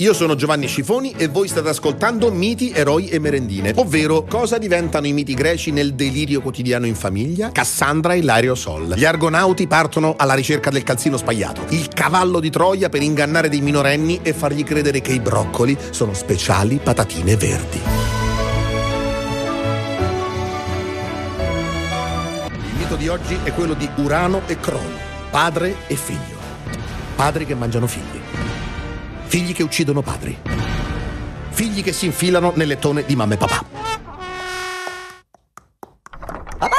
Io 0.00 0.14
sono 0.14 0.34
Giovanni 0.34 0.66
Scifoni 0.66 1.12
e 1.14 1.28
voi 1.28 1.46
state 1.46 1.68
ascoltando 1.68 2.32
Miti, 2.32 2.70
Eroi 2.70 3.08
e 3.08 3.18
Merendine, 3.18 3.74
ovvero 3.76 4.24
cosa 4.24 4.56
diventano 4.56 5.06
i 5.06 5.12
miti 5.12 5.34
greci 5.34 5.72
nel 5.72 5.92
delirio 5.92 6.40
quotidiano 6.40 6.86
in 6.86 6.94
famiglia? 6.94 7.52
Cassandra 7.52 8.14
e 8.14 8.22
Lario 8.22 8.54
Sol. 8.54 8.94
Gli 8.96 9.04
argonauti 9.04 9.66
partono 9.66 10.14
alla 10.16 10.32
ricerca 10.32 10.70
del 10.70 10.84
calzino 10.84 11.18
spagliato, 11.18 11.66
il 11.68 11.88
cavallo 11.88 12.40
di 12.40 12.48
Troia 12.48 12.88
per 12.88 13.02
ingannare 13.02 13.50
dei 13.50 13.60
minorenni 13.60 14.20
e 14.22 14.32
fargli 14.32 14.64
credere 14.64 15.02
che 15.02 15.12
i 15.12 15.20
broccoli 15.20 15.76
sono 15.90 16.14
speciali 16.14 16.80
patatine 16.82 17.36
verdi. 17.36 17.80
Il 22.48 22.78
mito 22.78 22.96
di 22.96 23.06
oggi 23.06 23.36
è 23.42 23.52
quello 23.52 23.74
di 23.74 23.86
Urano 23.96 24.40
e 24.46 24.58
Crono, 24.58 24.96
padre 25.30 25.76
e 25.88 25.94
figlio. 25.94 26.38
Padri 27.16 27.44
che 27.44 27.54
mangiano 27.54 27.86
figli. 27.86 28.19
Figli 29.30 29.52
che 29.52 29.62
uccidono 29.62 30.02
padri. 30.02 30.36
Figli 31.50 31.84
che 31.84 31.92
si 31.92 32.06
infilano 32.06 32.52
nel 32.56 32.66
lettone 32.66 33.04
di 33.04 33.14
mamma 33.14 33.34
e 33.34 33.36
papà. 33.36 33.64
Papà! 36.58 36.76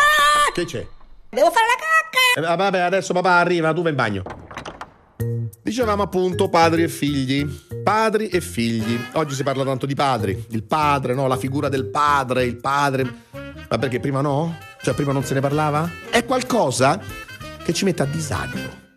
Che 0.54 0.66
c'è? 0.66 0.86
Devo 1.30 1.50
fare 1.50 1.66
la 1.66 2.41
cacca! 2.41 2.52
Eh, 2.54 2.58
vabbè, 2.58 2.80
adesso 2.80 3.14
papà 3.14 3.38
arriva, 3.38 3.72
tu 3.72 3.84
vai 3.84 3.91
in 3.91 3.96
bagno. 3.96 4.24
Dicevamo 5.64 6.04
appunto 6.04 6.50
padri 6.50 6.84
e 6.84 6.90
figli. 6.90 7.48
Padri 7.82 8.27
e 8.27 8.41
figli. 8.41 8.99
Oggi 9.13 9.34
si 9.34 9.44
parla 9.44 9.63
tanto 9.63 9.86
di 9.86 9.96
padri. 9.96 10.46
Il 10.49 10.63
padre, 10.63 11.13
no? 11.13 11.27
La 11.27 11.38
figura 11.38 11.70
del 11.70 11.86
padre, 11.86 12.44
il 12.44 12.58
padre. 12.58 13.05
Ma 13.70 13.77
perché 13.77 14.02
prima 14.02 14.20
no? 14.20 14.58
Cioè 14.82 14.94
prima 14.94 15.13
non 15.13 15.24
se 15.24 15.36
ne 15.36 15.40
parlava? 15.40 15.90
È 16.10 16.26
qualcosa 16.26 16.99
che 17.63 17.72
ci 17.72 17.86
mette 17.86 18.02
a 18.02 18.08
disagio. 18.08 18.91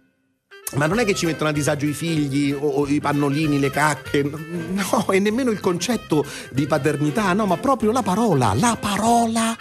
Ma 0.74 0.86
non 0.86 0.98
è 0.98 1.04
che 1.04 1.14
ci 1.14 1.26
mettono 1.26 1.50
a 1.50 1.52
disagio 1.52 1.86
i 1.86 1.92
figli 1.92 2.52
o, 2.52 2.66
o, 2.66 2.86
i 2.88 3.00
pannolini, 3.00 3.58
le 3.58 3.70
cacche, 3.70 4.22
no, 4.22 5.10
e 5.10 5.18
nemmeno 5.20 5.50
il 5.50 5.60
concetto 5.60 6.24
di 6.50 6.66
paternità, 6.66 7.32
no, 7.32 7.46
ma 7.46 7.56
proprio 7.56 7.92
la 7.92 8.02
parola, 8.02 8.54
la 8.54 8.76
parola 8.80 9.56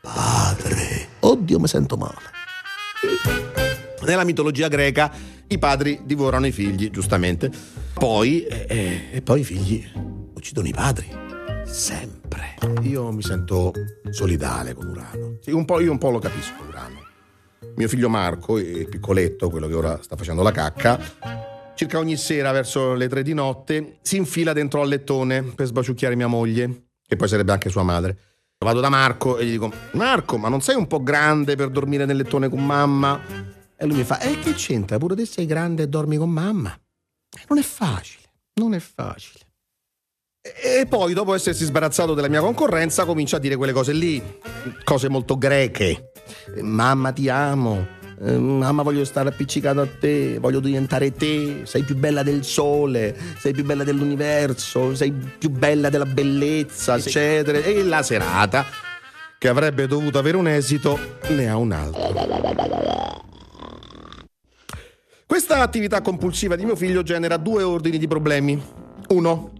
padre. 0.00 1.08
Oddio, 1.20 1.58
mi 1.58 1.68
sento 1.68 1.96
male. 1.96 2.36
Nella 4.02 4.24
mitologia 4.24 4.68
greca 4.68 5.12
i 5.46 5.58
padri 5.58 6.00
divorano 6.04 6.46
i 6.46 6.52
figli, 6.52 6.90
giustamente. 6.90 7.50
Poi, 7.92 8.44
eh, 8.44 9.08
e 9.12 9.22
poi 9.22 9.40
i 9.40 9.44
figli 9.44 9.84
uccidono 10.34 10.68
i 10.68 10.72
padri. 10.72 11.08
Sempre. 11.66 12.54
Io 12.82 13.12
mi 13.12 13.22
sento 13.22 13.72
solidale 14.10 14.74
con 14.74 14.88
Urano. 14.88 15.38
Sì, 15.40 15.50
un 15.50 15.64
po', 15.64 15.80
io 15.80 15.90
un 15.90 15.98
po' 15.98 16.10
lo 16.10 16.18
capisco, 16.18 16.62
Urano 16.66 17.07
mio 17.78 17.86
figlio 17.86 18.08
Marco, 18.08 18.58
il 18.58 18.88
piccoletto, 18.88 19.48
quello 19.50 19.68
che 19.68 19.74
ora 19.74 20.02
sta 20.02 20.16
facendo 20.16 20.42
la 20.42 20.50
cacca, 20.50 20.98
circa 21.76 21.98
ogni 21.98 22.16
sera 22.16 22.50
verso 22.50 22.94
le 22.94 23.08
tre 23.08 23.22
di 23.22 23.32
notte 23.34 23.98
si 24.02 24.16
infila 24.16 24.52
dentro 24.52 24.82
al 24.82 24.88
lettone 24.88 25.44
per 25.44 25.66
sbaciucchiare 25.66 26.16
mia 26.16 26.26
moglie, 26.26 26.88
che 27.06 27.14
poi 27.14 27.28
sarebbe 27.28 27.52
anche 27.52 27.70
sua 27.70 27.84
madre. 27.84 28.18
Vado 28.58 28.80
da 28.80 28.88
Marco 28.88 29.38
e 29.38 29.46
gli 29.46 29.52
dico: 29.52 29.72
Marco, 29.92 30.38
ma 30.38 30.48
non 30.48 30.60
sei 30.60 30.74
un 30.74 30.88
po' 30.88 31.00
grande 31.04 31.54
per 31.54 31.70
dormire 31.70 32.04
nel 32.04 32.16
lettone 32.16 32.48
con 32.48 32.66
mamma? 32.66 33.20
E 33.76 33.86
lui 33.86 33.98
mi 33.98 34.02
fa: 34.02 34.18
E 34.18 34.32
eh, 34.32 34.38
che 34.40 34.54
c'entra? 34.54 34.98
Pure 34.98 35.14
te 35.14 35.24
sei 35.24 35.46
grande 35.46 35.84
e 35.84 35.86
dormi 35.86 36.16
con 36.16 36.30
mamma? 36.30 36.76
Non 37.48 37.58
è 37.58 37.62
facile, 37.62 38.24
non 38.54 38.74
è 38.74 38.80
facile. 38.80 39.46
E 40.40 40.84
poi, 40.88 41.14
dopo 41.14 41.32
essersi 41.32 41.64
sbarazzato 41.64 42.14
della 42.14 42.28
mia 42.28 42.40
concorrenza, 42.40 43.04
comincia 43.04 43.36
a 43.36 43.38
dire 43.38 43.54
quelle 43.54 43.72
cose 43.72 43.92
lì, 43.92 44.20
cose 44.82 45.08
molto 45.08 45.38
greche. 45.38 46.07
Mamma 46.60 47.12
ti 47.12 47.28
amo, 47.28 47.86
eh, 48.20 48.36
mamma 48.36 48.82
voglio 48.82 49.04
stare 49.04 49.28
appiccicato 49.28 49.80
a 49.80 49.86
te, 49.86 50.38
voglio 50.38 50.58
diventare 50.58 51.12
te, 51.12 51.60
sei 51.64 51.84
più 51.84 51.94
bella 51.96 52.24
del 52.24 52.44
sole, 52.44 53.16
sei 53.38 53.52
più 53.52 53.64
bella 53.64 53.84
dell'universo, 53.84 54.94
sei 54.94 55.12
più 55.12 55.50
bella 55.50 55.88
della 55.88 56.06
bellezza, 56.06 56.96
eccetera. 56.96 57.58
E 57.58 57.84
la 57.84 58.02
serata, 58.02 58.66
che 59.38 59.48
avrebbe 59.48 59.86
dovuto 59.86 60.18
avere 60.18 60.36
un 60.36 60.48
esito, 60.48 60.98
ne 61.28 61.48
ha 61.48 61.56
un 61.56 61.70
altro. 61.70 63.16
Questa 65.24 65.60
attività 65.60 66.00
compulsiva 66.00 66.56
di 66.56 66.64
mio 66.64 66.74
figlio 66.74 67.04
genera 67.04 67.36
due 67.36 67.62
ordini 67.62 67.98
di 67.98 68.08
problemi. 68.08 68.60
Uno, 69.10 69.52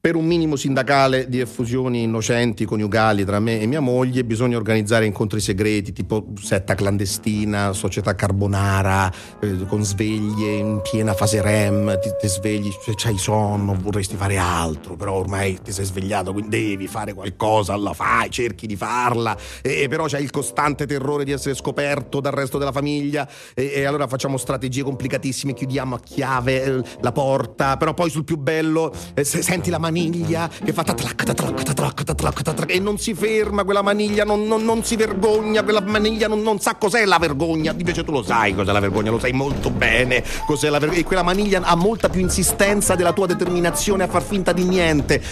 per 0.00 0.14
un 0.14 0.24
minimo 0.24 0.54
sindacale 0.54 1.28
di 1.28 1.40
effusioni 1.40 2.02
innocenti 2.02 2.64
coniugali 2.64 3.24
tra 3.24 3.40
me 3.40 3.60
e 3.60 3.66
mia 3.66 3.80
moglie 3.80 4.24
bisogna 4.24 4.56
organizzare 4.56 5.06
incontri 5.06 5.40
segreti 5.40 5.92
tipo 5.92 6.26
setta 6.40 6.76
clandestina, 6.76 7.72
società 7.72 8.14
carbonara, 8.14 9.12
eh, 9.40 9.66
con 9.66 9.84
sveglie 9.84 10.52
in 10.52 10.80
piena 10.82 11.14
fase 11.14 11.42
REM, 11.42 11.98
ti, 11.98 12.10
ti 12.20 12.28
svegli, 12.28 12.70
cioè, 12.84 12.94
c'hai 12.94 13.18
sonno, 13.18 13.76
vorresti 13.80 14.14
fare 14.14 14.36
altro, 14.36 14.94
però 14.94 15.14
ormai 15.14 15.58
ti 15.62 15.72
sei 15.72 15.84
svegliato, 15.84 16.32
quindi 16.32 16.68
devi 16.68 16.86
fare 16.86 17.12
qualcosa, 17.12 17.76
la 17.76 17.92
fai, 17.92 18.30
cerchi 18.30 18.66
di 18.68 18.76
farla, 18.76 19.36
e, 19.62 19.88
però 19.88 20.06
c'hai 20.06 20.22
il 20.22 20.30
costante 20.30 20.86
terrore 20.86 21.24
di 21.24 21.32
essere 21.32 21.56
scoperto 21.56 22.20
dal 22.20 22.32
resto 22.32 22.58
della 22.58 22.72
famiglia 22.72 23.28
e, 23.54 23.72
e 23.74 23.84
allora 23.84 24.06
facciamo 24.06 24.36
strategie 24.36 24.84
complicatissime, 24.84 25.54
chiudiamo 25.54 25.96
a 25.96 26.00
chiave 26.00 26.62
eh, 26.62 26.82
la 27.00 27.12
porta, 27.12 27.76
però 27.76 27.94
poi 27.94 28.10
sul 28.10 28.24
più 28.24 28.36
bello 28.36 28.92
eh, 29.14 29.24
se, 29.24 29.42
senti 29.42 29.70
la 29.70 29.78
maniglia 29.90 30.48
che 30.48 30.72
fa 30.72 30.82
tatrac, 30.82 31.22
tatrac, 31.24 31.62
tatrac, 31.62 32.04
tatrac, 32.04 32.42
tatrac, 32.42 32.70
e 32.70 32.78
non 32.78 32.98
si 32.98 33.14
ferma 33.14 33.64
quella 33.64 33.82
maniglia, 33.82 34.24
non, 34.24 34.46
non, 34.46 34.64
non 34.64 34.84
si 34.84 34.96
vergogna, 34.96 35.62
quella 35.62 35.80
maniglia 35.80 36.28
non, 36.28 36.42
non, 36.42 36.60
sa 36.60 36.76
cos'è 36.76 37.04
la 37.04 37.18
vergogna, 37.18 37.72
invece 37.76 38.04
tu 38.04 38.12
lo 38.12 38.22
sai 38.22 38.54
cos'è 38.54 38.72
la 38.72 38.80
vergogna, 38.80 39.10
lo 39.10 39.18
sai 39.18 39.32
molto 39.32 39.70
bene 39.70 40.22
cos'è 40.46 40.68
la 40.68 40.78
vergogna, 40.78 41.00
e 41.00 41.04
quella 41.04 41.22
maniglia 41.22 41.62
ha 41.62 41.74
molta 41.74 42.08
più 42.08 42.20
insistenza 42.20 42.94
della 42.94 43.12
tua 43.12 43.26
determinazione 43.26 44.04
a 44.04 44.08
far 44.08 44.22
finta 44.22 44.52
di 44.52 44.64
niente. 44.64 45.22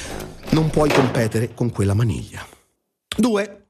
Non 0.50 0.70
puoi 0.70 0.90
competere 0.90 1.54
con 1.54 1.70
quella 1.70 1.94
maniglia. 1.94 2.46
Due, 3.16 3.66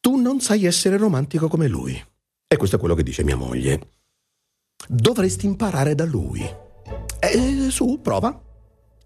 tu 0.00 0.16
non 0.16 0.40
sai 0.40 0.64
essere 0.66 0.96
romantico 0.96 1.48
come 1.48 1.66
lui. 1.66 2.02
E 2.46 2.56
questo 2.56 2.76
è 2.76 2.78
quello 2.78 2.94
che 2.94 3.02
dice 3.02 3.24
mia 3.24 3.36
moglie. 3.36 3.88
Dovresti 4.86 5.46
imparare 5.46 5.94
da 5.94 6.04
lui. 6.04 6.40
Eh, 7.18 7.70
su, 7.70 8.00
prova. 8.02 8.38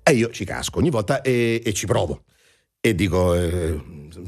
E 0.09 0.15
io 0.15 0.31
ci 0.31 0.47
casco 0.47 0.79
ogni 0.79 0.89
volta 0.89 1.21
e, 1.21 1.61
e 1.63 1.73
ci 1.75 1.85
provo. 1.87 2.23
E 2.81 2.95
dico, 2.95 3.35
eh, 3.35 3.79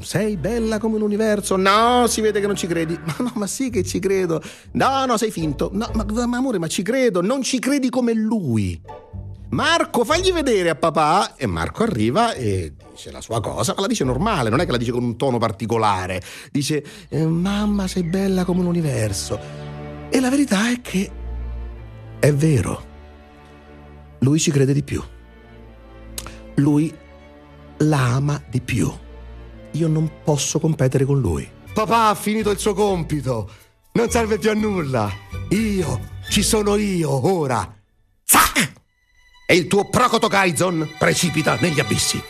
sei 0.01 0.37
bella 0.37 0.77
come 0.77 0.99
l'universo? 0.99 1.55
No, 1.55 2.05
si 2.07 2.21
vede 2.21 2.39
che 2.39 2.45
non 2.45 2.55
ci 2.55 2.67
credi. 2.67 2.99
Ma 3.03 3.15
no, 3.17 3.31
ma 3.35 3.47
sì 3.47 3.71
che 3.71 3.83
ci 3.83 3.97
credo. 3.97 4.39
No, 4.73 5.05
no, 5.05 5.17
sei 5.17 5.31
finto. 5.31 5.71
No, 5.73 5.89
ma, 5.93 6.05
ma 6.27 6.37
amore, 6.37 6.59
ma 6.59 6.67
ci 6.67 6.83
credo. 6.83 7.21
Non 7.21 7.41
ci 7.41 7.57
credi 7.57 7.89
come 7.89 8.13
lui. 8.13 8.79
Marco, 9.49 10.05
fagli 10.05 10.31
vedere 10.31 10.69
a 10.69 10.75
papà. 10.75 11.35
E 11.35 11.47
Marco 11.47 11.81
arriva 11.81 12.33
e 12.33 12.73
dice 12.91 13.09
la 13.09 13.21
sua 13.21 13.41
cosa, 13.41 13.73
ma 13.75 13.81
la 13.81 13.87
dice 13.87 14.03
normale, 14.03 14.51
non 14.51 14.59
è 14.59 14.65
che 14.65 14.71
la 14.71 14.77
dice 14.77 14.91
con 14.91 15.03
un 15.03 15.17
tono 15.17 15.39
particolare. 15.39 16.21
Dice, 16.51 16.83
eh, 17.09 17.25
mamma, 17.25 17.87
sei 17.87 18.03
bella 18.03 18.45
come 18.45 18.61
l'universo. 18.61 19.39
E 20.11 20.19
la 20.19 20.29
verità 20.29 20.69
è 20.69 20.79
che 20.81 21.11
è 22.19 22.31
vero. 22.31 22.89
Lui 24.19 24.37
ci 24.37 24.51
crede 24.51 24.73
di 24.73 24.83
più 24.83 25.01
lui 26.55 26.93
la 27.77 28.13
ama 28.15 28.41
di 28.49 28.61
più. 28.61 28.91
Io 29.71 29.87
non 29.87 30.11
posso 30.23 30.59
competere 30.59 31.05
con 31.05 31.19
lui. 31.19 31.49
Papà 31.73 32.09
ha 32.09 32.15
finito 32.15 32.49
il 32.49 32.59
suo 32.59 32.73
compito. 32.73 33.49
Non 33.93 34.09
serve 34.09 34.37
più 34.37 34.49
a 34.49 34.53
nulla. 34.53 35.11
Io, 35.49 35.99
ci 36.29 36.43
sono 36.43 36.75
io 36.75 37.27
ora. 37.27 37.73
Zac! 38.23 38.71
E 39.45 39.55
il 39.55 39.67
tuo 39.67 39.89
Procoto 39.89 40.27
Gaizon 40.27 40.95
precipita 40.97 41.57
negli 41.59 41.79
abissi. 41.79 42.21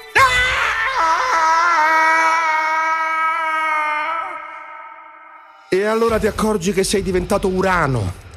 E 5.69 5.83
allora 5.85 6.19
ti 6.19 6.27
accorgi 6.27 6.73
che 6.73 6.83
sei 6.83 7.01
diventato 7.01 7.47
Urano 7.47 8.29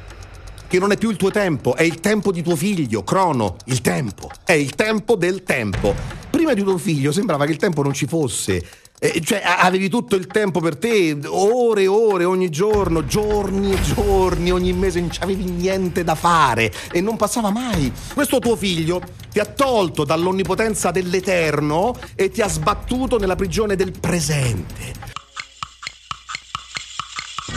che 0.75 0.81
non 0.81 0.91
è 0.91 0.97
più 0.97 1.09
il 1.09 1.15
tuo 1.15 1.31
tempo, 1.31 1.75
è 1.75 1.83
il 1.83 2.01
tempo 2.01 2.33
di 2.33 2.41
tuo 2.41 2.57
figlio, 2.57 3.03
Crono, 3.03 3.55
il 3.67 3.79
tempo, 3.79 4.29
è 4.43 4.51
il 4.51 4.75
tempo 4.75 5.15
del 5.15 5.43
tempo. 5.43 5.95
Prima 6.29 6.53
di 6.53 6.63
tuo 6.63 6.77
figlio 6.77 7.13
sembrava 7.13 7.45
che 7.45 7.51
il 7.51 7.57
tempo 7.57 7.81
non 7.81 7.93
ci 7.93 8.05
fosse. 8.07 8.61
Eh, 8.99 9.21
cioè, 9.23 9.41
avevi 9.43 9.87
tutto 9.87 10.17
il 10.17 10.27
tempo 10.27 10.59
per 10.59 10.75
te, 10.75 11.17
ore 11.27 11.83
e 11.83 11.87
ore, 11.87 12.25
ogni 12.25 12.49
giorno, 12.49 13.05
giorni 13.05 13.71
e 13.71 13.81
giorni, 13.81 14.51
ogni 14.51 14.73
mese, 14.73 14.99
non 14.99 15.09
avevi 15.19 15.45
niente 15.45 16.03
da 16.03 16.15
fare 16.15 16.73
e 16.91 16.99
non 16.99 17.15
passava 17.15 17.51
mai. 17.51 17.91
Questo 18.13 18.39
tuo 18.39 18.57
figlio 18.57 19.01
ti 19.31 19.39
ha 19.39 19.45
tolto 19.45 20.03
dall'onnipotenza 20.03 20.91
dell'eterno 20.91 21.95
e 22.15 22.29
ti 22.31 22.41
ha 22.41 22.49
sbattuto 22.49 23.17
nella 23.17 23.35
prigione 23.35 23.77
del 23.77 23.93
presente. 23.97 25.14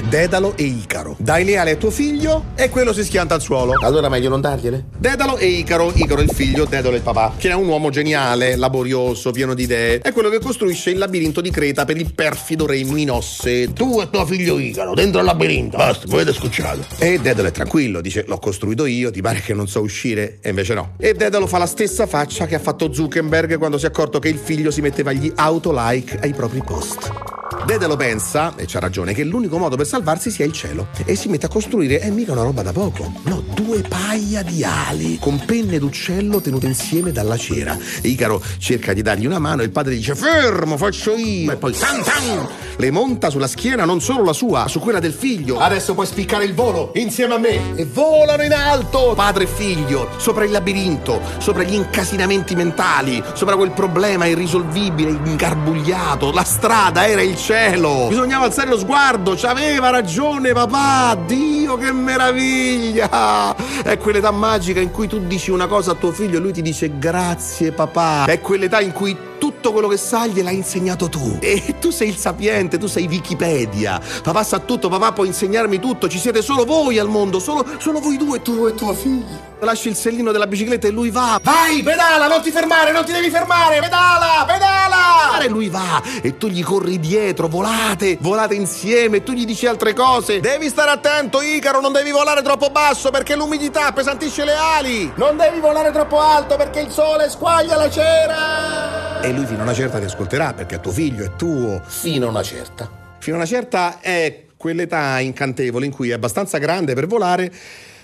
Dedalo 0.08 0.56
e 0.56 0.62
Icaro. 0.62 1.16
Dai 1.18 1.44
leale 1.44 1.72
a 1.72 1.76
tuo 1.76 1.90
figlio 1.90 2.46
e 2.54 2.70
quello 2.70 2.94
si 2.94 3.04
schianta 3.04 3.34
al 3.34 3.42
suolo. 3.42 3.74
Allora 3.82 4.08
meglio 4.08 4.30
non 4.30 4.40
dargliele? 4.40 4.86
Dedalo 4.96 5.36
e 5.36 5.44
Icaro, 5.44 5.92
Icaro 5.94 6.22
il 6.22 6.30
figlio, 6.30 6.64
Dedalo 6.64 6.96
il 6.96 7.02
papà, 7.02 7.34
che 7.36 7.50
è 7.50 7.52
un 7.52 7.68
uomo 7.68 7.90
geniale, 7.90 8.56
laborioso, 8.56 9.32
pieno 9.32 9.52
di 9.52 9.64
idee. 9.64 9.98
È 9.98 10.10
quello 10.12 10.30
che 10.30 10.40
costruisce 10.40 10.88
il 10.88 10.96
labirinto 10.96 11.42
di 11.42 11.50
Creta 11.50 11.84
per 11.84 11.98
il 11.98 12.14
perfido 12.14 12.64
re 12.64 12.82
Minosse. 12.84 13.74
Tu 13.74 14.00
e 14.00 14.08
tuo 14.08 14.24
figlio 14.24 14.58
Icaro, 14.58 14.94
dentro 14.94 15.20
al 15.20 15.26
labirinto. 15.26 15.76
Basta, 15.76 16.06
mi 16.06 16.14
avete 16.14 16.32
scocciato. 16.32 16.86
E 16.96 17.18
Dedalo 17.18 17.48
è 17.48 17.52
tranquillo, 17.52 18.00
dice 18.00 18.24
l'ho 18.26 18.38
costruito 18.38 18.86
io, 18.86 19.10
ti 19.10 19.20
pare 19.20 19.40
che 19.40 19.52
non 19.52 19.68
so 19.68 19.82
uscire? 19.82 20.38
E 20.40 20.48
invece 20.48 20.72
no. 20.72 20.94
E 20.96 21.12
Dedalo 21.12 21.46
fa 21.46 21.58
la 21.58 21.66
stessa 21.66 22.06
faccia 22.06 22.46
che 22.46 22.54
ha 22.54 22.60
fatto 22.60 22.90
Zuckerberg 22.90 23.58
quando 23.58 23.76
si 23.76 23.84
è 23.84 23.88
accorto 23.88 24.18
che 24.18 24.30
il 24.30 24.38
figlio 24.38 24.70
si 24.70 24.80
metteva 24.80 25.12
gli 25.12 25.30
auto-like 25.34 26.18
ai 26.22 26.32
propri 26.32 26.62
post. 26.64 27.37
Dedalo 27.64 27.96
pensa, 27.96 28.52
e 28.56 28.64
c'ha 28.66 28.78
ragione, 28.78 29.14
che 29.14 29.24
l'unico 29.24 29.56
modo 29.56 29.76
per 29.76 29.86
salvarsi 29.86 30.30
sia 30.30 30.44
il 30.44 30.52
cielo. 30.52 30.88
E 31.04 31.14
si 31.14 31.28
mette 31.28 31.46
a 31.46 31.48
costruire, 31.48 31.98
è 31.98 32.10
mica 32.10 32.32
una 32.32 32.42
roba 32.42 32.62
da 32.62 32.72
poco. 32.72 33.10
No, 33.24 33.42
due 33.54 33.80
paia 33.80 34.42
di 34.42 34.62
ali, 34.64 35.18
con 35.18 35.42
penne 35.44 35.78
d'uccello 35.78 36.42
tenute 36.42 36.66
insieme 36.66 37.10
dalla 37.10 37.38
cera. 37.38 37.76
Icaro 38.02 38.42
cerca 38.58 38.92
di 38.92 39.00
dargli 39.00 39.24
una 39.24 39.38
mano 39.38 39.62
e 39.62 39.64
il 39.64 39.70
padre 39.70 39.94
dice 39.94 40.14
fermo, 40.14 40.76
faccio 40.76 41.14
io. 41.14 41.50
E 41.50 41.56
poi 41.56 41.72
tan 41.72 42.02
tan, 42.02 42.48
le 42.76 42.90
monta 42.90 43.30
sulla 43.30 43.46
schiena 43.46 43.86
non 43.86 44.00
solo 44.02 44.24
la 44.24 44.34
sua, 44.34 44.68
su 44.68 44.78
quella 44.78 45.00
del 45.00 45.14
figlio. 45.14 45.58
Adesso 45.58 45.94
puoi 45.94 46.06
spiccare 46.06 46.44
il 46.44 46.54
volo 46.54 46.92
insieme 46.96 47.34
a 47.34 47.38
me. 47.38 47.76
E 47.76 47.86
volano 47.86 48.42
in 48.42 48.52
alto, 48.52 49.14
padre 49.16 49.44
e 49.44 49.46
figlio, 49.46 50.10
sopra 50.18 50.44
il 50.44 50.50
labirinto, 50.50 51.20
sopra 51.38 51.62
gli 51.62 51.74
incasinamenti 51.74 52.54
mentali, 52.54 53.22
sopra 53.32 53.56
quel 53.56 53.70
problema 53.70 54.26
irrisolvibile, 54.26 55.10
ingarbugliato. 55.24 56.30
La 56.30 56.44
strada 56.44 57.06
era 57.08 57.22
il 57.22 57.36
cielo. 57.38 58.06
Bisognava 58.08 58.44
alzare 58.44 58.68
lo 58.68 58.78
sguardo, 58.78 59.34
c'aveva 59.36 59.90
ragione 59.90 60.52
papà. 60.52 61.16
Dio 61.26 61.76
che 61.76 61.92
meraviglia! 61.92 63.54
È 63.82 63.96
quell'età 63.96 64.30
magica 64.30 64.80
in 64.80 64.90
cui 64.90 65.06
tu 65.06 65.20
dici 65.20 65.50
una 65.50 65.66
cosa 65.66 65.92
a 65.92 65.94
tuo 65.94 66.10
figlio 66.10 66.38
e 66.38 66.40
lui 66.40 66.52
ti 66.52 66.60
dice 66.60 66.98
grazie 66.98 67.72
papà. 67.72 68.26
È 68.26 68.40
quell'età 68.40 68.80
in 68.80 68.92
cui 68.92 69.16
tutto 69.58 69.72
quello 69.72 69.88
che 69.88 69.96
sa 69.96 70.26
gliel'hai 70.26 70.54
insegnato 70.54 71.08
tu. 71.08 71.38
E 71.40 71.74
tu 71.80 71.90
sei 71.90 72.08
il 72.08 72.16
sapiente, 72.16 72.78
tu 72.78 72.86
sei 72.86 73.06
Wikipedia. 73.06 74.00
Papà 74.22 74.44
sa 74.44 74.60
tutto, 74.60 74.88
papà 74.88 75.12
può 75.12 75.24
insegnarmi 75.24 75.80
tutto. 75.80 76.08
Ci 76.08 76.18
siete 76.18 76.42
solo 76.42 76.64
voi 76.64 76.98
al 76.98 77.08
mondo, 77.08 77.40
solo, 77.40 77.66
solo 77.78 77.98
voi 77.98 78.16
due, 78.16 78.40
tu 78.40 78.66
e 78.66 78.74
tuo 78.74 78.94
figlio. 78.94 79.56
Lasci 79.60 79.88
il 79.88 79.96
sellino 79.96 80.30
della 80.30 80.46
bicicletta 80.46 80.86
e 80.86 80.90
lui 80.92 81.10
va. 81.10 81.40
Vai, 81.42 81.82
pedala, 81.82 82.28
non 82.28 82.40
ti 82.40 82.52
fermare, 82.52 82.92
non 82.92 83.04
ti 83.04 83.10
devi 83.10 83.28
fermare, 83.30 83.80
pedala, 83.80 84.44
pedala! 84.46 85.40
E 85.40 85.48
lui 85.48 85.68
va 85.68 86.00
e 86.22 86.36
tu 86.36 86.46
gli 86.46 86.62
corri 86.62 87.00
dietro, 87.00 87.48
volate, 87.48 88.16
volate 88.20 88.54
insieme 88.54 89.16
e 89.16 89.22
tu 89.24 89.32
gli 89.32 89.44
dici 89.44 89.66
altre 89.66 89.92
cose. 89.92 90.38
Devi 90.38 90.68
stare 90.68 90.90
attento, 90.90 91.40
Icaro, 91.42 91.80
non 91.80 91.92
devi 91.92 92.12
volare 92.12 92.42
troppo 92.42 92.70
basso 92.70 93.10
perché 93.10 93.34
l'umidità 93.34 93.86
appesantisce 93.86 94.44
le 94.44 94.54
ali. 94.54 95.12
Non 95.16 95.36
devi 95.36 95.58
volare 95.58 95.90
troppo 95.90 96.20
alto 96.20 96.56
perché 96.56 96.80
il 96.80 96.90
sole 96.90 97.28
squaglia 97.28 97.76
la 97.76 97.90
cera. 97.90 99.07
E 99.20 99.32
lui 99.32 99.46
fino 99.46 99.60
a 99.60 99.62
una 99.62 99.74
certa 99.74 99.98
ti 99.98 100.04
ascolterà 100.04 100.54
perché 100.54 100.76
è 100.76 100.80
tuo 100.80 100.92
figlio, 100.92 101.24
è 101.24 101.36
tuo. 101.36 101.82
Fino 101.84 102.26
a 102.26 102.30
una 102.30 102.42
certa. 102.42 102.90
Fino 103.18 103.36
a 103.36 103.38
una 103.38 103.48
certa 103.48 104.00
è 104.00 104.44
quell'età 104.56 105.18
incantevole 105.18 105.86
in 105.86 105.92
cui 105.92 106.10
è 106.10 106.14
abbastanza 106.14 106.58
grande 106.58 106.94
per 106.94 107.06
volare 107.06 107.52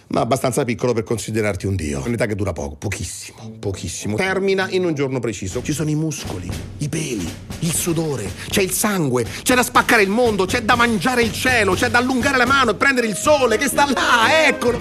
ma 0.08 0.20
abbastanza 0.20 0.64
piccolo 0.64 0.92
per 0.92 1.02
considerarti 1.02 1.66
un 1.66 1.76
dio. 1.76 2.02
Un'età 2.04 2.26
che 2.26 2.34
dura 2.34 2.52
poco, 2.52 2.76
pochissimo, 2.76 3.56
pochissimo. 3.58 4.16
Termina 4.16 4.68
in 4.70 4.84
un 4.84 4.94
giorno 4.94 5.18
preciso. 5.18 5.62
Ci 5.62 5.72
sono 5.72 5.90
i 5.90 5.94
muscoli, 5.94 6.48
i 6.78 6.88
peli, 6.88 7.28
il 7.60 7.72
sudore, 7.72 8.30
c'è 8.48 8.62
il 8.62 8.70
sangue, 8.70 9.24
c'è 9.42 9.54
da 9.54 9.62
spaccare 9.62 10.02
il 10.02 10.10
mondo, 10.10 10.44
c'è 10.44 10.62
da 10.62 10.74
mangiare 10.74 11.22
il 11.22 11.32
cielo, 11.32 11.74
c'è 11.74 11.88
da 11.88 11.98
allungare 11.98 12.36
la 12.36 12.46
mano 12.46 12.72
e 12.72 12.74
prendere 12.74 13.06
il 13.06 13.16
sole 13.16 13.56
che 13.56 13.66
sta 13.66 13.86
là, 13.90 14.46
eccolo. 14.46 14.78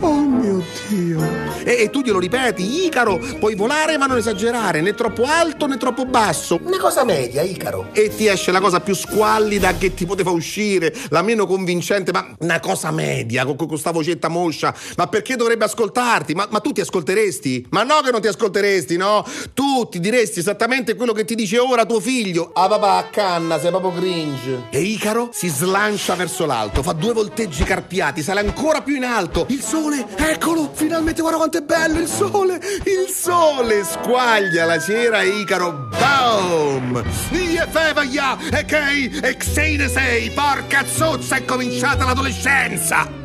Oh 0.00 0.20
mio 0.20 0.62
Dio! 0.88 1.45
E, 1.66 1.82
e, 1.82 1.90
tu 1.90 2.00
glielo 2.00 2.18
ripeti, 2.18 2.84
Icaro, 2.84 3.18
puoi 3.38 3.54
volare 3.54 3.98
ma 3.98 4.06
non 4.06 4.18
esagerare, 4.18 4.80
né 4.80 4.94
troppo 4.94 5.24
alto 5.24 5.66
né 5.66 5.76
troppo 5.76 6.04
basso. 6.04 6.60
Una 6.62 6.78
cosa 6.78 7.04
media, 7.04 7.42
Icaro. 7.42 7.88
E 7.92 8.14
ti 8.14 8.26
esce 8.26 8.52
la 8.52 8.60
cosa 8.60 8.80
più 8.80 8.94
squallida 8.94 9.74
che 9.76 9.94
ti 9.94 10.06
poteva 10.06 10.30
uscire, 10.30 10.94
la 11.08 11.22
meno 11.22 11.46
convincente, 11.46 12.12
ma 12.12 12.34
una 12.40 12.60
cosa 12.60 12.90
media, 12.90 13.44
con, 13.44 13.56
con 13.56 13.66
questa 13.66 13.90
vocetta 13.90 14.28
moscia. 14.28 14.74
Ma 14.96 15.06
perché 15.08 15.36
dovrebbe 15.36 15.64
ascoltarti? 15.64 16.34
Ma, 16.34 16.46
ma 16.50 16.60
tu 16.60 16.72
ti 16.72 16.80
ascolteresti? 16.80 17.66
Ma 17.70 17.82
no 17.82 18.00
che 18.04 18.10
non 18.10 18.20
ti 18.20 18.28
ascolteresti, 18.28 18.96
no? 18.96 19.24
Tu 19.54 19.88
ti 19.90 19.98
diresti 19.98 20.38
esattamente 20.38 20.94
quello 20.94 21.12
che 21.12 21.24
ti 21.24 21.34
dice 21.34 21.58
ora 21.58 21.84
tuo 21.84 22.00
figlio. 22.00 22.50
Ah 22.54 22.68
papà, 22.68 22.96
a 22.96 23.04
canna, 23.04 23.58
sei 23.58 23.70
proprio 23.70 23.92
cringe. 23.92 24.66
E 24.70 24.80
Icaro 24.80 25.30
si 25.32 25.48
slancia 25.48 26.14
verso 26.14 26.46
l'alto, 26.46 26.82
fa 26.82 26.92
due 26.92 27.12
volteggi 27.12 27.64
carpiati, 27.64 28.22
sale 28.22 28.40
ancora 28.40 28.82
più 28.82 28.94
in 28.94 29.04
alto. 29.04 29.46
Il 29.48 29.62
sole 29.62 29.86
sole, 29.86 30.06
eccolo, 30.16 30.70
finalmente 30.72 31.20
guarda 31.20 31.38
quanto 31.38 31.55
è 31.56 31.62
bello 31.62 32.00
il 32.00 32.08
sole, 32.08 32.56
il 32.56 33.08
sole 33.08 33.84
squaglia 33.84 34.64
la 34.64 34.78
cera 34.78 35.22
Icaro, 35.22 35.88
boom! 35.88 37.02
Ie 37.30 37.66
fevaglia, 37.70 38.36
e 38.50 38.64
che, 38.64 39.10
e 39.22 39.36
xene 39.36 39.88
sei, 39.88 40.30
porca 40.30 40.84
zozza, 40.86 41.36
è 41.36 41.44
cominciata 41.44 42.04
l'adolescenza! 42.04 43.24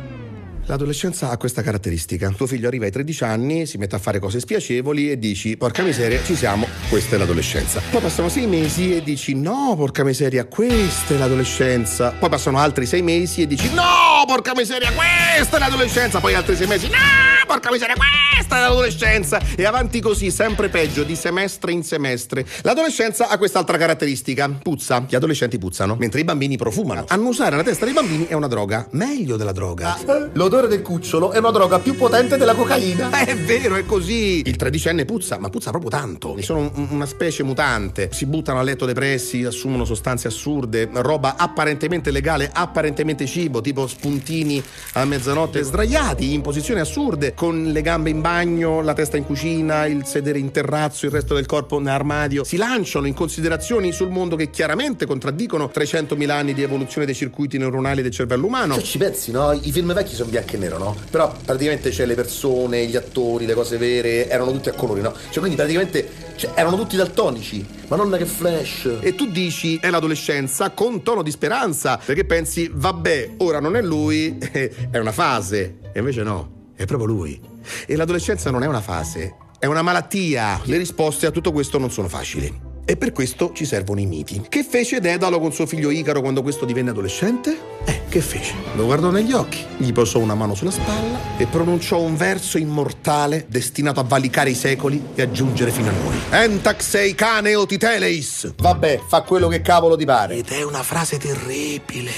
L'adolescenza 0.66 1.28
ha 1.28 1.36
questa 1.36 1.60
caratteristica. 1.60 2.30
Tuo 2.30 2.46
figlio 2.46 2.68
arriva 2.68 2.84
ai 2.84 2.92
13 2.92 3.24
anni, 3.24 3.66
si 3.66 3.78
mette 3.78 3.96
a 3.96 3.98
fare 3.98 4.20
cose 4.20 4.38
spiacevoli 4.38 5.10
e 5.10 5.18
dici, 5.18 5.56
porca 5.56 5.82
miseria, 5.82 6.22
ci 6.22 6.36
siamo, 6.36 6.68
questa 6.88 7.16
è 7.16 7.18
l'adolescenza. 7.18 7.82
Poi 7.90 8.00
passano 8.00 8.28
sei 8.28 8.46
mesi 8.46 8.96
e 8.96 9.02
dici, 9.02 9.34
no, 9.34 9.74
porca 9.76 10.04
miseria, 10.04 10.44
questa 10.46 11.14
è 11.14 11.18
l'adolescenza. 11.18 12.12
Poi 12.12 12.28
passano 12.28 12.58
altri 12.58 12.86
sei 12.86 13.02
mesi 13.02 13.42
e 13.42 13.46
dici, 13.46 13.68
no, 13.74 14.24
porca 14.26 14.52
miseria, 14.54 14.92
questa 14.92 15.56
è 15.56 15.58
l'adolescenza. 15.58 16.20
Poi 16.20 16.34
altri 16.34 16.54
sei 16.54 16.68
mesi, 16.68 16.88
no, 16.88 17.21
porca 17.52 17.70
miseria, 17.70 17.94
questa 18.42 18.56
è 18.56 18.60
l'adolescenza. 18.60 19.40
E 19.56 19.64
avanti 19.64 20.00
così, 20.00 20.30
sempre 20.30 20.68
peggio, 20.68 21.04
di 21.04 21.14
semestre 21.14 21.72
in 21.72 21.84
semestre. 21.84 22.44
L'adolescenza 22.62 23.28
ha 23.28 23.38
quest'altra 23.38 23.76
caratteristica, 23.76 24.50
puzza. 24.62 25.04
Gli 25.08 25.14
adolescenti 25.14 25.58
puzzano, 25.58 25.96
mentre 25.98 26.20
i 26.20 26.24
bambini 26.24 26.56
profumano. 26.56 27.04
Annusare 27.08 27.56
la 27.56 27.62
testa 27.62 27.84
dei 27.84 27.94
bambini 27.94 28.26
è 28.26 28.34
una 28.34 28.48
droga, 28.48 28.88
meglio 28.92 29.36
della 29.36 29.52
droga. 29.52 29.96
Lo 30.04 30.30
l'odore 30.42 30.66
del 30.66 30.82
cucciolo 30.82 31.30
è 31.30 31.38
una 31.38 31.52
droga 31.52 31.78
più 31.78 31.96
potente 31.96 32.36
della 32.36 32.54
cocaina. 32.54 33.10
È 33.22 33.36
vero, 33.36 33.76
è 33.76 33.86
così. 33.86 34.42
Il 34.44 34.56
tredicenne 34.56 35.04
puzza, 35.04 35.38
ma 35.38 35.48
puzza 35.48 35.70
proprio 35.70 35.90
tanto. 35.90 36.36
Sono 36.40 36.70
un, 36.74 36.88
una 36.90 37.06
specie 37.06 37.44
mutante. 37.44 38.10
Si 38.12 38.26
buttano 38.26 38.58
a 38.58 38.62
letto 38.62 38.84
depressi, 38.84 39.44
assumono 39.44 39.84
sostanze 39.84 40.26
assurde, 40.26 40.88
roba 40.92 41.36
apparentemente 41.36 42.10
legale, 42.10 42.50
apparentemente 42.52 43.26
cibo, 43.26 43.60
tipo 43.60 43.86
spuntini 43.86 44.62
a 44.94 45.04
mezzanotte 45.04 45.62
sdraiati 45.62 46.32
in 46.32 46.40
posizioni 46.40 46.80
assurde, 46.80 47.34
con 47.34 47.70
le 47.70 47.82
gambe 47.82 48.10
in 48.10 48.20
bagno, 48.20 48.32
la 48.42 48.92
testa 48.94 49.16
in 49.16 49.24
cucina, 49.24 49.86
il 49.86 50.04
sedere 50.04 50.38
in 50.38 50.50
terrazzo, 50.50 51.06
il 51.06 51.12
resto 51.12 51.34
del 51.34 51.46
corpo 51.46 51.78
nell'armadio. 51.78 52.42
Si 52.42 52.56
lanciano 52.56 53.06
in 53.06 53.14
considerazioni 53.14 53.92
sul 53.92 54.10
mondo 54.10 54.34
che 54.34 54.50
chiaramente 54.50 55.06
contraddicono 55.06 55.70
300.000 55.72 56.30
anni 56.30 56.52
di 56.52 56.62
evoluzione 56.62 57.06
dei 57.06 57.14
circuiti 57.14 57.56
neuronali 57.56 58.02
del 58.02 58.10
cervello 58.10 58.46
umano. 58.46 58.74
Cioè, 58.74 58.82
ci 58.82 58.98
pensi, 58.98 59.30
no? 59.30 59.52
I 59.52 59.70
film 59.70 59.92
vecchi 59.92 60.14
sono 60.14 60.28
bianco 60.28 60.54
e 60.54 60.58
nero, 60.58 60.78
no? 60.78 60.96
Però 61.10 61.32
praticamente 61.44 61.90
c'è 61.90 62.04
le 62.04 62.14
persone, 62.14 62.84
gli 62.86 62.96
attori, 62.96 63.46
le 63.46 63.54
cose 63.54 63.76
vere 63.76 64.28
erano 64.28 64.50
tutte 64.50 64.70
a 64.70 64.72
colori, 64.72 65.00
no? 65.00 65.12
Cioè 65.12 65.38
quindi 65.38 65.54
praticamente 65.54 66.08
cioè, 66.34 66.50
erano 66.54 66.76
tutti 66.76 66.96
daltonici, 66.96 67.64
ma 67.86 67.96
non 67.96 68.10
che 68.18 68.26
flash. 68.26 68.98
E 69.00 69.14
tu 69.14 69.30
dici 69.30 69.78
è 69.80 69.88
l'adolescenza 69.88 70.70
con 70.70 71.02
tono 71.02 71.22
di 71.22 71.30
speranza, 71.30 71.98
perché 72.04 72.24
pensi 72.24 72.68
vabbè, 72.72 73.34
ora 73.38 73.60
non 73.60 73.76
è 73.76 73.82
lui, 73.82 74.36
è 74.50 74.98
una 74.98 75.12
fase. 75.12 75.78
E 75.92 75.98
invece 76.00 76.22
no, 76.22 76.70
è 76.74 76.84
proprio 76.84 77.06
lui. 77.06 77.51
E 77.86 77.96
l'adolescenza 77.96 78.50
non 78.50 78.62
è 78.62 78.66
una 78.66 78.80
fase, 78.80 79.34
è 79.58 79.66
una 79.66 79.82
malattia. 79.82 80.60
Le 80.64 80.76
risposte 80.76 81.26
a 81.26 81.30
tutto 81.30 81.52
questo 81.52 81.78
non 81.78 81.90
sono 81.90 82.08
facili. 82.08 82.70
E 82.84 82.96
per 82.96 83.12
questo 83.12 83.52
ci 83.54 83.64
servono 83.64 84.00
i 84.00 84.06
miti. 84.06 84.44
Che 84.48 84.64
fece 84.64 84.98
Dedalo 84.98 85.38
con 85.38 85.52
suo 85.52 85.66
figlio 85.66 85.90
Icaro 85.90 86.20
quando 86.20 86.42
questo 86.42 86.64
divenne 86.64 86.90
adolescente? 86.90 87.56
Eh, 87.84 88.00
che 88.08 88.20
fece? 88.20 88.54
Lo 88.74 88.86
guardò 88.86 89.10
negli 89.10 89.32
occhi, 89.32 89.64
gli 89.76 89.92
posò 89.92 90.18
una 90.18 90.34
mano 90.34 90.56
sulla 90.56 90.72
spalla 90.72 91.38
e 91.38 91.46
pronunciò 91.46 92.00
un 92.00 92.16
verso 92.16 92.58
immortale 92.58 93.46
destinato 93.48 94.00
a 94.00 94.02
valicare 94.02 94.50
i 94.50 94.54
secoli 94.56 95.00
e 95.14 95.22
a 95.22 95.30
giungere 95.30 95.70
fino 95.70 95.90
a 95.90 95.92
noi. 95.92 96.16
Entax 96.30 96.80
sei 96.88 97.14
cane 97.14 97.54
o 97.54 97.66
titeleis! 97.66 98.54
Vabbè, 98.56 99.00
fa 99.06 99.22
quello 99.22 99.46
che 99.46 99.62
cavolo 99.62 99.96
ti 99.96 100.04
pare. 100.04 100.38
Ed 100.38 100.48
è 100.48 100.62
una 100.64 100.82
frase 100.82 101.18
terribile, 101.18 102.10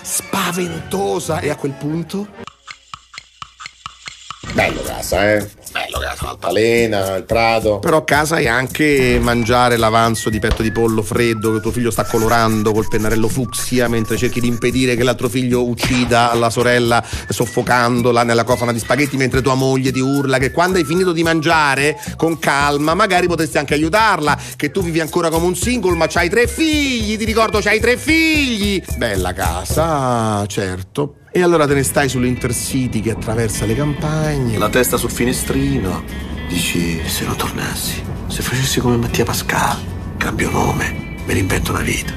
spaventosa. 0.00 1.40
E 1.40 1.50
a 1.50 1.56
quel 1.56 1.72
punto... 1.72 2.48
Bello 4.52 4.82
casa, 4.82 5.32
eh? 5.32 5.48
Bello 5.72 5.98
casa, 6.00 6.24
l'altalena, 6.24 7.14
il 7.14 7.24
prato. 7.24 7.78
Però 7.78 8.02
casa 8.02 8.38
è 8.38 8.48
anche 8.48 9.18
mangiare 9.20 9.76
l'avanzo 9.76 10.28
di 10.28 10.40
petto 10.40 10.62
di 10.62 10.72
pollo 10.72 11.02
freddo 11.02 11.52
che 11.52 11.60
tuo 11.60 11.70
figlio 11.70 11.92
sta 11.92 12.04
colorando 12.04 12.72
col 12.72 12.88
pennarello 12.88 13.28
fucsia 13.28 13.86
mentre 13.86 14.16
cerchi 14.16 14.40
di 14.40 14.48
impedire 14.48 14.96
che 14.96 15.04
l'altro 15.04 15.28
figlio 15.28 15.64
uccida 15.64 16.34
la 16.34 16.50
sorella 16.50 17.04
soffocandola 17.28 18.24
nella 18.24 18.42
cofana 18.42 18.72
di 18.72 18.80
spaghetti 18.80 19.16
mentre 19.16 19.42
tua 19.42 19.54
moglie 19.54 19.92
ti 19.92 20.00
urla 20.00 20.38
che 20.38 20.50
quando 20.50 20.78
hai 20.78 20.84
finito 20.84 21.12
di 21.12 21.22
mangiare 21.22 21.96
con 22.16 22.38
calma 22.40 22.94
magari 22.94 23.28
potresti 23.28 23.58
anche 23.58 23.74
aiutarla, 23.74 24.36
che 24.56 24.72
tu 24.72 24.82
vivi 24.82 25.00
ancora 25.00 25.30
come 25.30 25.46
un 25.46 25.54
single 25.54 25.94
ma 25.94 26.08
c'hai 26.08 26.28
tre 26.28 26.48
figli, 26.48 27.16
ti 27.16 27.24
ricordo 27.24 27.60
c'hai 27.60 27.78
tre 27.78 27.96
figli. 27.96 28.82
Bella 28.96 29.32
casa, 29.32 30.44
certo, 30.46 31.19
e 31.32 31.42
allora 31.42 31.66
te 31.66 31.74
ne 31.74 31.82
stai 31.82 32.08
sull'Intercity 32.08 33.00
che 33.00 33.12
attraversa 33.12 33.66
le 33.66 33.74
campagne. 33.74 34.58
La 34.58 34.68
testa 34.68 34.96
sul 34.96 35.10
finestrino. 35.10 36.02
Dici, 36.48 37.00
se 37.06 37.24
lo 37.24 37.34
tornassi, 37.34 38.02
se 38.26 38.42
facessi 38.42 38.80
come 38.80 38.96
Mattia 38.96 39.24
Pascal, 39.24 39.78
cambio 40.16 40.50
nome, 40.50 41.16
me 41.24 41.32
ne 41.32 41.38
invento 41.38 41.70
una 41.70 41.82
vita. 41.82 42.12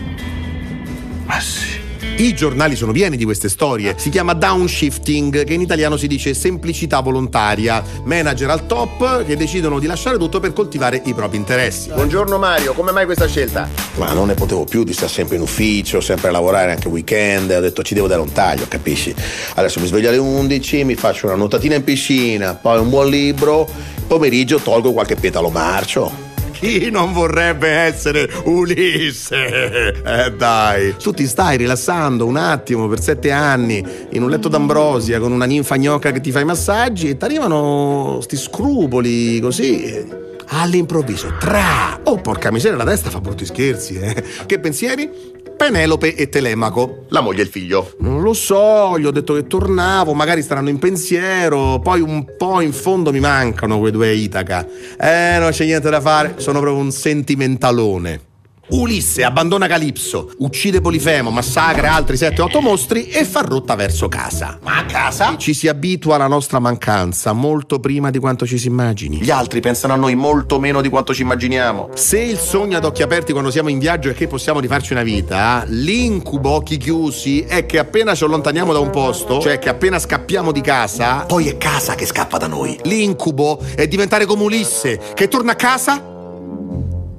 Ma 1.25 1.39
sì. 1.39 1.73
I 2.18 2.36
giornali 2.36 2.76
sono 2.76 2.92
pieni 2.92 3.18
di 3.18 3.24
queste 3.24 3.50
storie. 3.50 3.96
Si 3.98 4.10
chiama 4.10 4.34
downshifting, 4.34 5.44
che 5.44 5.54
in 5.54 5.62
italiano 5.62 5.98
si 5.98 6.08
dice 6.08 6.34
semplicità 6.34 7.00
volontaria. 7.00 7.84
Manager 8.04 8.50
al 8.52 8.66
top 8.68 9.26
che 9.26 9.36
decidono 9.36 9.80
di 9.80 9.88
lasciare 9.88 10.18
tutto 10.18 10.40
per 10.40 10.54
coltivare 10.54 11.02
i 11.06 11.14
propri 11.14 11.38
interessi. 11.38 11.90
Buongiorno 11.90 12.38
Mario, 12.38 12.74
come 12.74 12.92
mai 12.92 13.06
questa 13.06 13.28
scelta? 13.28 13.68
Ma 13.96 14.14
non 14.14 14.28
ne 14.28 14.36
potevo 14.36 14.64
più 14.64 14.84
di 14.84 14.94
stare 14.94 15.12
sempre 15.12 15.38
in 15.38 15.42
ufficio, 15.42 16.02
sempre 16.02 16.30
a 16.30 16.32
lavorare 16.32 16.72
anche 16.72 16.88
weekend. 16.88 17.50
Ho 17.50 17.60
detto 17.60 17.82
ci 17.84 17.94
devo 17.94 18.08
dare 18.08 18.22
un 18.22 18.32
taglio, 18.32 18.66
capisci? 18.68 19.14
Adesso 19.56 19.80
mi 19.80 19.88
sveglio 19.88 20.10
alle 20.10 20.18
11, 20.18 20.84
mi 20.84 20.96
faccio 20.96 21.26
una 21.26 21.36
nuotatina 21.36 21.76
in 21.76 21.84
piscina, 21.84 22.54
poi 22.54 22.80
un 22.80 22.90
buon 22.90 23.10
libro, 23.10 23.68
pomeriggio 24.06 24.60
tolgo 24.60 24.94
qualche 24.94 25.16
petalo 25.16 25.50
marcio. 25.50 26.33
Chi 26.63 26.89
non 26.89 27.12
vorrebbe 27.12 27.67
essere 27.67 28.29
Ulisse? 28.46 30.01
Eh 30.01 30.32
dai. 30.32 30.96
Tu 30.96 31.12
ti 31.12 31.27
stai 31.27 31.58
rilassando 31.58 32.25
un 32.25 32.38
attimo 32.38 32.88
per 32.88 33.01
sette 33.01 33.32
anni 33.32 33.86
in 34.12 34.24
un 34.24 34.29
letto 34.29 34.48
d'ambrosia 34.48 35.20
con 35.20 35.34
una 35.34 35.43
ninfa 35.43 35.75
gnocca 35.75 36.13
che 36.13 36.22
ti 36.22 36.32
fa 36.32 36.39
i 36.39 36.46
massaggi 36.46 37.10
e 37.10 37.17
ti 37.17 37.25
arrivano 37.25 38.20
sti 38.22 38.38
scrupoli 38.38 39.41
così. 39.41 40.32
All'improvviso, 40.48 41.36
tra! 41.38 42.00
Oh, 42.03 42.22
porca 42.22 42.50
miseria, 42.50 42.77
la 42.77 42.86
testa 42.86 43.10
fa 43.10 43.20
brutti 43.20 43.46
scherzi, 43.46 44.00
eh. 44.00 44.24
Che 44.46 44.60
pensieri? 44.60 45.33
Penelope 45.56 46.16
e 46.16 46.30
Telemaco. 46.30 47.06
La 47.10 47.22
moglie 47.22 47.42
e 47.42 47.44
il 47.44 47.50
figlio. 47.50 47.96
Non 48.00 48.22
lo 48.22 48.34
so, 48.34 48.98
gli 48.98 49.06
ho 49.06 49.12
detto 49.12 49.34
che 49.34 49.48
tornavo, 49.48 50.14
magari 50.14 50.42
staranno 50.42 50.70
in 50.70 50.80
pensiero, 50.80 51.80
poi 51.80 52.02
un 52.02 52.26
po' 52.38 52.62
in 52.62 52.74
fondo 52.74 53.12
mi 53.12 53.20
mancano 53.20 53.80
quei 53.80 53.92
due 53.92 54.14
Itaca. 54.14 54.68
Eh, 55.00 55.38
non 55.40 55.52
c'è 55.52 55.66
niente 55.66 55.90
da 55.90 56.02
fare, 56.02 56.36
sono 56.38 56.60
proprio 56.60 56.82
un 56.82 56.92
sentimentalone. 56.92 58.32
Ulisse 58.70 59.25
abbandona 59.25 59.67
Calipso, 59.67 60.32
uccide 60.38 60.79
Polifemo, 60.79 61.29
massacra 61.32 61.93
altri 61.93 62.15
7-8 62.15 62.62
mostri 62.62 63.08
e 63.10 63.25
fa 63.25 63.41
rotta 63.41 63.75
verso 63.75 64.08
casa. 64.08 64.58
Ma 64.63 64.77
a 64.77 64.86
casa? 64.86 65.36
Ci 65.36 65.53
si 65.53 65.67
abitua 65.67 66.15
alla 66.15 66.27
nostra 66.27 66.60
mancanza 66.60 67.34
molto 67.34 67.82
prima 67.82 68.10
di 68.10 68.20
quanto 68.20 68.48
ci 68.48 68.58
si 68.58 68.67
immagini. 68.67 69.17
Gli 69.17 69.29
altri 69.29 69.60
pensano 69.60 69.93
a 69.93 69.98
noi 69.98 70.15
molto 70.15 70.60
meno 70.60 70.79
di 70.79 70.88
quanto 70.88 71.13
ci 71.13 71.24
immaginiamo. 71.24 71.89
Se 71.93 72.20
il 72.20 72.38
sogno 72.38 72.77
ad 72.77 72.86
occhi 72.86 73.03
aperti 73.03 73.34
quando 73.34 73.51
siamo 73.51 73.67
in 73.67 73.79
viaggio 73.79 74.10
è 74.10 74.13
che 74.13 74.27
possiamo 74.27 74.62
rifarci 74.62 74.93
una 74.93 75.03
vita, 75.03 75.65
l'incubo 75.67 76.51
occhi 76.51 76.77
chiusi 76.77 77.41
è 77.41 77.65
che 77.65 77.79
appena 77.79 78.15
ci 78.15 78.24
allontaniamo 78.24 78.72
da 78.72 78.79
un 78.79 78.91
posto, 78.91 79.41
cioè 79.41 79.60
che 79.60 79.67
appena 79.67 80.00
scappiamo 80.00 80.53
di 80.53 80.62
casa, 80.62 81.25
Poi 81.27 81.50
è 81.50 81.58
casa 81.58 81.96
che 81.96 82.05
scappa 82.05 82.38
da 82.38 82.48
noi. 82.48 82.79
l'incubo 82.84 83.60
è 83.75 83.88
diventare 83.89 84.25
come 84.25 84.43
Ulisse, 84.43 85.00
che 85.13 85.27
torna 85.27 85.51
a 85.51 85.55
casa 85.55 86.12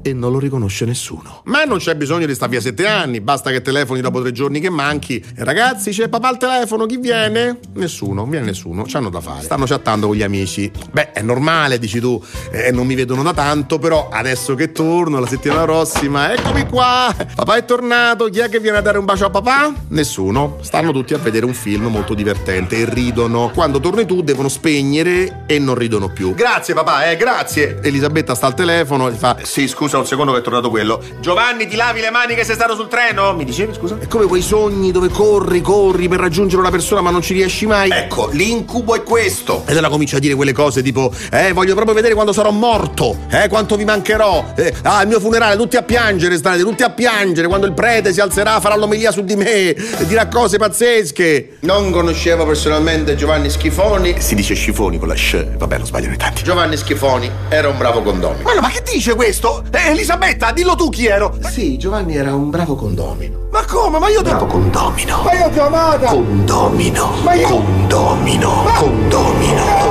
e 0.04 0.12
non 0.12 0.32
lo 0.32 0.38
riconosce 0.38 0.84
nessuno. 0.84 1.40
Ma 1.44 1.64
non 1.64 1.78
c'è 1.78 1.96
bisogno 1.96 2.26
di 2.26 2.34
stare 2.34 2.50
via 2.50 2.60
sette 2.60 2.86
anni, 2.86 3.22
basta 3.22 3.50
che 3.50 3.62
telefoni 3.62 4.02
dopo 4.02 4.20
tre 4.20 4.32
giorni 4.32 4.60
che 4.60 4.68
manchi. 4.68 5.24
Ragazzi, 5.36 5.92
c'è 5.92 6.08
papà 6.08 6.28
al 6.28 6.36
telefono, 6.36 6.84
chi 6.84 6.98
viene? 6.98 7.58
Nessuno, 7.72 8.26
viene 8.26 8.44
nessuno, 8.44 8.84
c'hanno 8.86 9.08
da 9.08 9.22
fare. 9.22 9.42
Stanno 9.42 9.64
chattando 9.64 10.08
con 10.08 10.16
gli 10.16 10.22
amici. 10.22 10.70
Beh, 10.92 11.12
è 11.12 11.22
normale, 11.22 11.78
dici 11.78 12.00
tu, 12.00 12.22
eh, 12.50 12.70
non 12.70 12.86
mi 12.86 12.94
vedono 12.94 13.22
da 13.22 13.32
tanto, 13.32 13.78
però 13.78 14.10
adesso 14.10 14.54
che 14.54 14.72
torno 14.72 15.18
la 15.20 15.26
settimana 15.26 15.62
prossima, 15.62 16.34
eccomi 16.34 16.66
qua. 16.68 17.14
Papà 17.34 17.56
è 17.56 17.64
tornato, 17.64 18.26
chi 18.26 18.40
è 18.40 18.50
che 18.50 18.60
viene 18.60 18.76
a 18.76 18.80
dare 18.82 18.98
un 18.98 19.06
bacio 19.06 19.24
a 19.24 19.30
papà? 19.30 19.72
Nessuno. 19.88 20.58
Stanno 20.60 20.92
tutti 20.92 21.14
a 21.14 21.18
vedere 21.18 21.46
un 21.46 21.54
film 21.54 21.86
molto 21.86 22.12
divertente 22.12 22.76
e 22.76 22.84
ridono. 22.86 23.50
Quando 23.54 23.80
torni 23.80 24.04
tu 24.04 24.20
devono 24.22 24.48
spegnere 24.48 25.44
e 25.46 25.58
non 25.58 25.76
ridono 25.76 26.08
più. 26.08 26.34
Grazie 26.34 26.74
papà, 26.74 27.10
eh, 27.10 27.16
grazie. 27.16 27.78
Elisabetta 27.82 28.34
sta 28.34 28.46
al 28.46 28.54
telefono 28.54 29.08
e 29.08 29.12
fa 29.12 29.38
Sì, 29.42 29.66
scusa 29.66 29.93
un 29.98 30.06
secondo 30.06 30.32
che 30.32 30.38
è 30.38 30.42
tornato 30.42 30.70
quello. 30.70 31.00
Giovanni, 31.20 31.66
ti 31.66 31.76
lavi 31.76 32.00
le 32.00 32.10
mani 32.10 32.34
che 32.34 32.44
sei 32.44 32.54
stato 32.54 32.74
sul 32.74 32.88
treno? 32.88 33.32
Mi 33.34 33.44
dicevi, 33.44 33.74
scusa? 33.74 33.96
È 33.98 34.06
come 34.06 34.26
quei 34.26 34.42
sogni 34.42 34.90
dove 34.92 35.08
corri, 35.08 35.60
corri 35.60 36.08
per 36.08 36.20
raggiungere 36.20 36.60
una 36.60 36.70
persona 36.70 37.00
ma 37.00 37.10
non 37.10 37.22
ci 37.22 37.32
riesci 37.34 37.66
mai. 37.66 37.90
Ecco, 37.90 38.28
l'incubo 38.32 38.94
è 38.94 39.02
questo. 39.02 39.62
Ed 39.66 39.72
allora 39.76 39.88
comincia 39.88 40.16
a 40.16 40.20
dire 40.20 40.34
quelle 40.34 40.52
cose 40.52 40.82
tipo 40.82 41.12
Eh, 41.30 41.52
voglio 41.52 41.74
proprio 41.74 41.94
vedere 41.94 42.14
quando 42.14 42.32
sarò 42.32 42.50
morto 42.50 43.16
Eh, 43.30 43.48
quanto 43.48 43.76
vi 43.76 43.84
mancherò 43.84 44.52
Eh, 44.56 44.72
Ah, 44.82 45.02
il 45.02 45.08
mio 45.08 45.20
funerale, 45.20 45.56
tutti 45.56 45.76
a 45.76 45.82
piangere 45.82 46.36
state, 46.36 46.62
tutti 46.62 46.82
a 46.82 46.90
piangere 46.90 47.46
Quando 47.48 47.66
il 47.66 47.72
prete 47.72 48.12
si 48.12 48.20
alzerà 48.20 48.60
farà 48.60 48.76
l'omelia 48.76 49.10
su 49.12 49.22
di 49.22 49.36
me 49.36 49.70
E 49.74 49.76
dirà 50.06 50.26
cose 50.28 50.58
pazzesche 50.58 51.58
Non 51.60 51.90
conoscevo 51.90 52.44
personalmente 52.46 53.14
Giovanni 53.16 53.50
Schifoni. 53.50 54.16
Si 54.20 54.34
dice 54.34 54.54
scifoni 54.54 54.98
con 54.98 55.08
la 55.08 55.16
sc 55.16 55.56
Vabbè, 55.56 55.78
lo 55.78 55.84
sbagliano 55.84 56.12
in 56.12 56.18
tanti 56.18 56.42
Giovanni 56.42 56.76
Schifoni 56.76 57.30
era 57.48 57.68
un 57.68 57.76
bravo 57.78 58.02
condomino. 58.02 58.42
Ma 58.42 58.54
no, 58.54 58.60
ma 58.60 58.68
che 58.70 58.82
dice 58.90 59.14
questo? 59.14 59.64
Eh, 59.72 59.83
Elisabetta, 59.86 60.50
dillo 60.52 60.74
tu 60.74 60.88
chi 60.88 61.06
ero 61.06 61.36
Sì, 61.50 61.76
Giovanni 61.76 62.16
era 62.16 62.34
un 62.34 62.50
bravo 62.50 62.74
condomino. 62.74 63.48
Ma 63.52 63.64
come? 63.66 63.98
Ma 63.98 64.08
io 64.08 64.22
devo... 64.22 64.36
Bravo 64.36 64.46
condomino. 64.52 65.22
Ma 65.22 65.32
io 65.34 65.48
ti 65.50 65.58
ho 65.58 65.66
amata 65.66 66.06
Condomino. 66.08 67.10
Ma 67.22 67.34
io- 67.34 67.48
Condomino. 67.48 68.62
Condomino. 68.78 69.83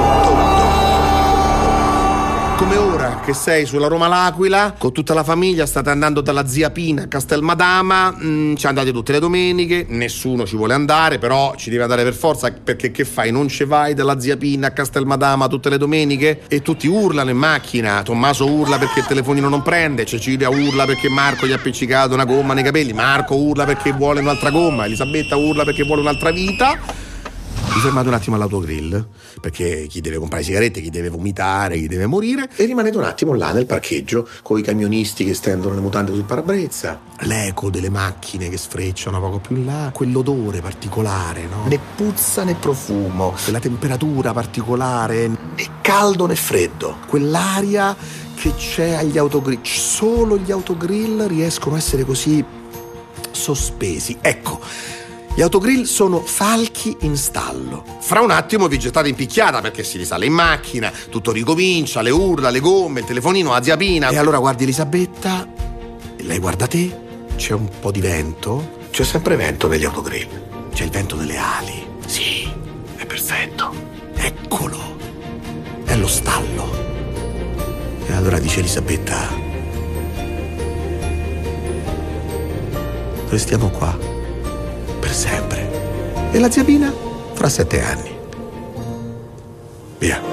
Come 2.64 2.78
ora 2.78 3.20
che 3.20 3.34
sei 3.34 3.66
sulla 3.66 3.88
Roma 3.88 4.08
L'Aquila, 4.08 4.74
con 4.78 4.94
tutta 4.94 5.14
la 5.14 5.26
famiglia, 5.26 5.66
state 5.66 5.90
andando 5.90 6.22
dalla 6.22 6.48
zia 6.48 6.72
Pina 6.72 7.04
a 7.04 7.08
Castelmadama, 7.08 8.16
mm, 8.24 8.56
ci 8.56 8.68
andate 8.68 8.94
tutte 8.94 9.12
le 9.12 9.20
domeniche, 9.20 9.86
nessuno 9.90 10.46
ci 10.46 10.56
vuole 10.56 10.74
andare, 10.74 11.18
però 11.18 11.56
ci 11.58 11.70
deve 11.70 11.84
andare 11.84 12.04
per 12.04 12.14
forza, 12.14 12.54
perché 12.54 12.92
che 12.92 13.04
fai? 13.04 13.34
Non 13.34 13.50
ci 13.50 13.66
vai 13.66 13.94
dalla 13.94 14.18
zia 14.18 14.38
Pina 14.38 14.68
a 14.68 14.72
Castelmadama 14.72 15.50
tutte 15.50 15.68
le 15.68 15.78
domeniche? 15.78 16.44
E 16.48 16.62
tutti 16.62 16.88
urlano 16.88 17.32
in 17.32 17.38
macchina, 17.38 18.02
Tommaso 18.02 18.50
urla 18.50 18.78
perché 18.78 19.00
il 19.00 19.08
telefonino 19.08 19.50
non 19.50 19.62
prende, 19.62 20.06
Cecilia 20.06 20.48
urla 20.48 20.86
perché 20.86 21.10
Marco 21.10 21.46
gli 21.46 21.52
ha 21.52 21.56
appiccicato 21.56 22.14
una 22.14 22.24
gomma 22.24 22.54
nei 22.54 22.64
capelli, 22.64 22.94
Marco 22.94 23.36
urla 23.36 23.66
perché 23.66 23.92
vuole 23.92 24.22
un'altra 24.22 24.52
gomma, 24.52 24.86
Elisabetta 24.86 25.36
urla 25.36 25.66
perché 25.66 25.84
vuole 25.84 26.00
un'altra 26.00 26.32
vita. 26.32 27.03
Vi 27.74 27.80
fermate 27.80 28.08
un 28.08 28.14
attimo 28.14 28.36
all'autogrill, 28.36 29.08
perché 29.42 29.88
chi 29.90 30.00
deve 30.00 30.18
comprare 30.18 30.44
sigarette, 30.44 30.80
chi 30.80 30.92
deve 30.92 31.10
vomitare, 31.10 31.78
chi 31.78 31.88
deve 31.88 32.06
morire, 32.06 32.48
E 32.56 32.66
rimanete 32.66 32.98
un 32.98 33.04
attimo 33.04 33.34
là 33.34 33.52
nel 33.52 33.66
parcheggio 33.66 34.28
con 34.44 34.60
i 34.60 34.62
camionisti 34.62 35.26
che 35.26 35.34
stendono 35.34 35.74
le 35.74 35.82
mutande 35.82 36.14
sul 36.14 36.24
parabrezza. 36.24 37.00
l'eco 37.22 37.72
delle 37.72 37.90
macchine 37.90 38.48
che 38.50 38.58
sfrecciano 38.58 39.20
poco 39.20 39.40
più 39.40 39.64
là, 39.66 39.90
quell'odore 39.92 40.62
particolare, 40.62 41.48
no? 41.50 41.66
Né 41.68 41.80
puzza 41.96 42.44
né 42.44 42.54
profumo, 42.54 43.34
quella 43.44 43.60
temperatura 43.60 44.34
particolare, 44.34 45.28
Né 45.28 45.68
caldo 45.82 46.28
né 46.28 46.36
freddo. 46.36 46.98
quell'aria 47.08 47.96
che 48.36 48.54
c'è 48.56 48.92
agli 48.92 49.18
autogrill. 49.18 49.62
Solo 49.64 50.38
gli 50.38 50.52
autogrill 50.52 51.26
riescono 51.26 51.74
a 51.76 51.80
essere 51.80 52.04
così 52.06 52.44
sospesi. 53.32 54.18
Ecco. 54.22 54.60
Gli 55.36 55.42
autogrill 55.42 55.84
sono 55.86 56.20
falchi 56.20 56.96
in 57.02 57.18
stallo. 57.18 57.84
Fra 58.02 58.22
un 58.22 58.30
attimo 58.30 58.68
vi 58.68 58.78
gettate 58.78 59.10
in 59.10 59.16
picchiata 59.16 59.62
perché 59.62 59.84
si 59.84 59.98
risale 59.98 60.28
in 60.28 60.34
macchina, 60.34 60.92
tutto 61.10 61.32
ricomincia, 61.32 62.02
le 62.04 62.12
urla, 62.12 62.52
le 62.52 62.60
gomme, 62.60 63.00
il 63.00 63.06
telefonino, 63.08 63.52
la 63.52 63.64
zia 63.64 63.76
Pina. 63.76 64.10
E 64.10 64.18
allora 64.18 64.38
guardi 64.38 64.64
Elisabetta, 64.64 65.48
e 66.16 66.24
lei 66.24 66.38
guarda 66.38 66.68
te, 66.68 67.00
c'è 67.36 67.54
un 67.54 67.68
po' 67.80 67.90
di 67.92 68.00
vento, 68.00 68.82
C'è 68.92 69.04
sempre 69.04 69.36
vento 69.36 69.68
negli 69.68 69.86
autogrill. 69.86 70.28
c'è 70.72 70.84
il 70.84 70.92
vento 70.92 71.16
delle 71.16 71.38
ali. 71.38 71.84
Sì, 72.06 72.48
è 72.98 73.06
perfetto. 73.06 73.74
Eccolo, 74.14 74.78
è 75.86 75.96
lo 75.96 76.08
stallo. 76.08 76.72
E 78.06 78.14
allora 78.14 78.38
dice 78.38 78.60
Elisabetta, 78.60 79.28
restiamo 83.30 83.70
qua, 83.70 83.98
per 85.04 85.14
sempre. 85.14 86.32
E 86.32 86.40
la 86.40 86.50
zia 86.50 86.64
Pina 86.64 86.92
fra 87.34 87.50
sette 87.50 87.82
anni. 87.82 88.18
Via. 89.98 90.33